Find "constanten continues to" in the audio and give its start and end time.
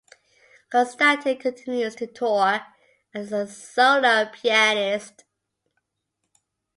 0.71-2.07